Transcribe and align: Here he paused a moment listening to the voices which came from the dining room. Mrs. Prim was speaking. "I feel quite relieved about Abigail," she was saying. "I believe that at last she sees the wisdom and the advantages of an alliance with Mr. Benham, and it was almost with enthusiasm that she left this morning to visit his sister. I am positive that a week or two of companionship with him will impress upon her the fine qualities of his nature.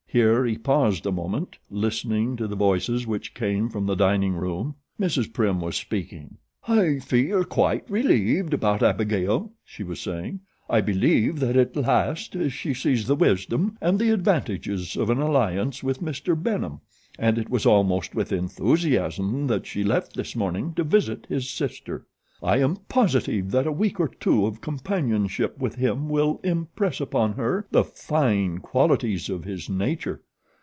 Here 0.11 0.43
he 0.43 0.57
paused 0.57 1.05
a 1.05 1.11
moment 1.13 1.57
listening 1.69 2.35
to 2.35 2.45
the 2.45 2.57
voices 2.57 3.07
which 3.07 3.33
came 3.33 3.69
from 3.69 3.85
the 3.85 3.95
dining 3.95 4.33
room. 4.33 4.75
Mrs. 4.99 5.31
Prim 5.31 5.61
was 5.61 5.77
speaking. 5.77 6.35
"I 6.67 6.99
feel 6.99 7.45
quite 7.45 7.89
relieved 7.89 8.53
about 8.53 8.83
Abigail," 8.83 9.53
she 9.63 9.85
was 9.85 10.01
saying. 10.01 10.41
"I 10.69 10.81
believe 10.81 11.39
that 11.39 11.55
at 11.55 11.77
last 11.77 12.35
she 12.49 12.73
sees 12.73 13.07
the 13.07 13.15
wisdom 13.15 13.77
and 13.79 13.97
the 13.97 14.09
advantages 14.11 14.97
of 14.97 15.09
an 15.09 15.19
alliance 15.19 15.81
with 15.81 16.01
Mr. 16.01 16.35
Benham, 16.37 16.81
and 17.17 17.37
it 17.37 17.49
was 17.49 17.65
almost 17.65 18.13
with 18.13 18.33
enthusiasm 18.33 19.47
that 19.47 19.65
she 19.65 19.81
left 19.81 20.17
this 20.17 20.35
morning 20.35 20.73
to 20.73 20.83
visit 20.83 21.25
his 21.29 21.49
sister. 21.49 22.05
I 22.43 22.57
am 22.57 22.77
positive 22.89 23.51
that 23.51 23.67
a 23.67 23.71
week 23.71 23.99
or 23.99 24.07
two 24.07 24.47
of 24.47 24.61
companionship 24.61 25.59
with 25.59 25.75
him 25.75 26.09
will 26.09 26.39
impress 26.43 26.99
upon 26.99 27.33
her 27.33 27.67
the 27.69 27.83
fine 27.83 28.57
qualities 28.61 29.29
of 29.29 29.43
his 29.43 29.69
nature. 29.69 30.23